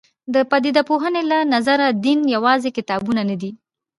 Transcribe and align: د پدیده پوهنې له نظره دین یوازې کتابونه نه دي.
د 0.33 0.35
پدیده 0.49 0.81
پوهنې 0.89 1.21
له 1.31 1.37
نظره 1.53 1.87
دین 2.05 2.19
یوازې 2.35 2.69
کتابونه 2.77 3.21
نه 3.29 3.35
دي. 3.41 3.51